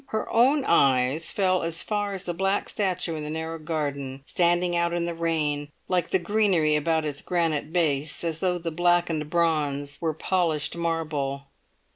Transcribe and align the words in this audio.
Her 0.07 0.27
own 0.31 0.65
eyes 0.65 1.31
fell 1.31 1.61
as 1.61 1.83
far 1.83 2.15
as 2.15 2.23
the 2.23 2.33
black 2.33 2.67
statue 2.69 3.15
in 3.15 3.23
the 3.23 3.29
narrow 3.29 3.59
garden, 3.59 4.23
standing 4.25 4.75
out 4.75 4.93
hi 4.93 4.97
the 4.99 5.13
rain, 5.13 5.71
like 5.87 6.09
the 6.09 6.17
greenery 6.17 6.75
about 6.75 7.05
its 7.05 7.21
granite 7.21 7.71
base, 7.71 8.23
as 8.23 8.39
though 8.39 8.57
the 8.57 8.71
blackened 8.71 9.29
bronze 9.29 10.01
were 10.01 10.15
polished 10.15 10.75
marble. 10.75 11.49